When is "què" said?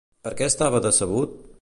0.39-0.47